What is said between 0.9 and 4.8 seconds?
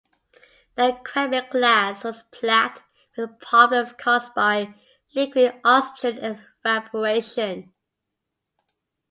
Quebec-class was plagued with problems caused by